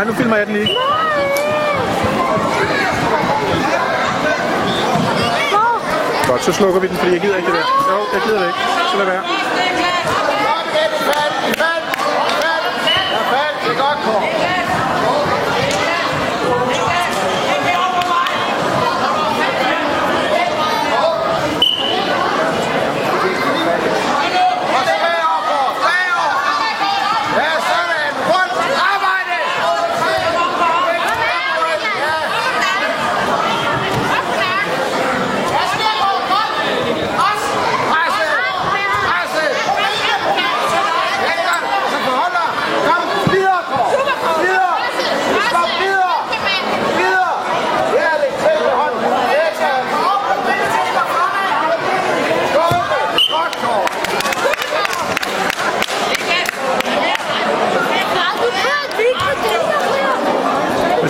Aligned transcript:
Nej, 0.00 0.06
nu 0.06 0.14
filmer 0.14 0.36
jeg 0.36 0.46
den 0.46 0.54
lige. 0.54 0.68
Godt, 6.28 6.44
så 6.44 6.52
slukker 6.52 6.80
vi 6.80 6.88
den, 6.88 6.96
fordi 6.96 7.12
jeg 7.12 7.20
gider 7.20 7.36
ikke 7.36 7.46
det 7.46 7.54
der. 7.54 7.92
Jo, 7.92 7.98
jeg 8.12 8.22
gider 8.22 8.38
det 8.38 8.46
ikke. 8.46 8.58
Så 8.90 8.96
lad 8.98 9.06
være. 9.06 9.79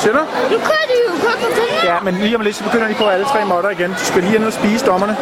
siger? 0.00 0.12
Nu 0.52 0.58
kører 0.68 0.86
de 0.90 0.96
jo 1.06 1.12
kun 1.24 1.36
på 1.42 1.48
Ja, 1.84 1.96
men 2.06 2.14
lige 2.14 2.36
om 2.36 2.42
lidt, 2.42 2.56
så 2.56 2.64
begynder 2.64 2.88
de 2.88 2.94
på 2.94 3.06
alle 3.14 3.26
tre 3.32 3.44
modder 3.44 3.70
igen. 3.70 3.90
Du 3.90 4.04
skal 4.10 4.22
lige 4.22 4.38
ned 4.38 4.46
og 4.46 4.52
spise 4.52 4.86
dommerne. 4.86 5.16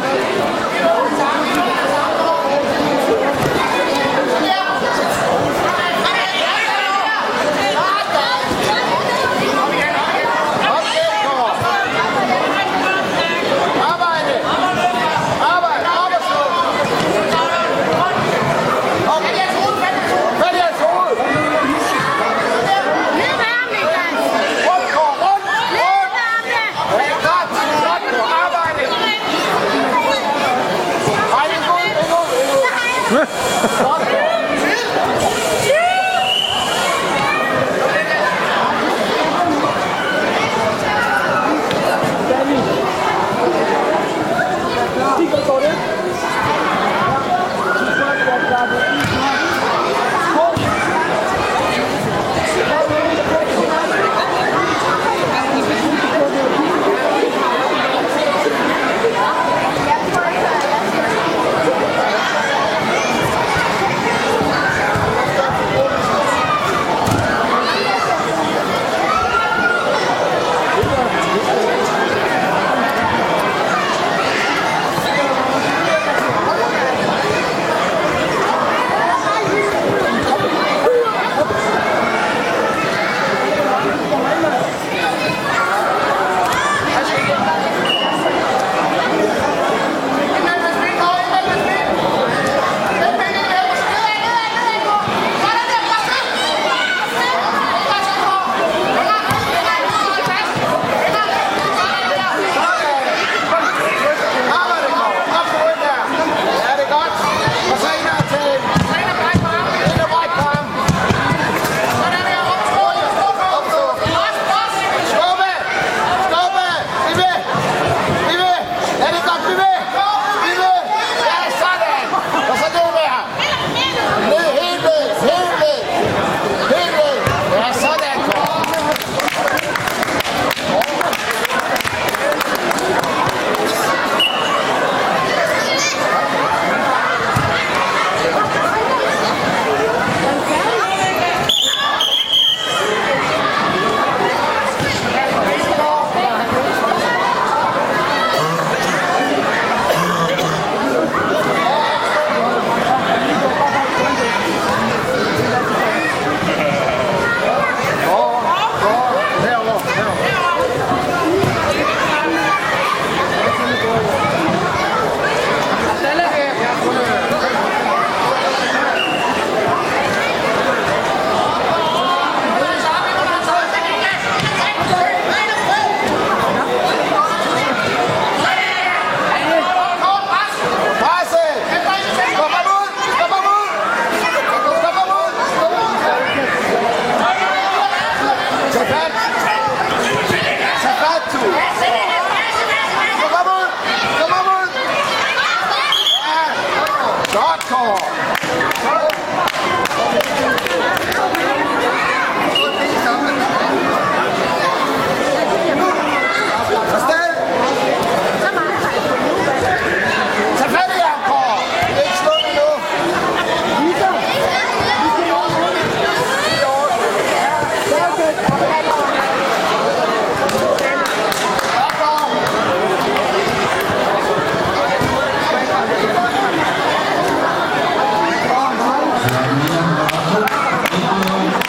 分！ 33.08 33.27